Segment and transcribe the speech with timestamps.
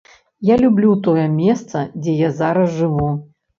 [0.49, 3.15] Я люблю тое месца, дзе я зараз жыву.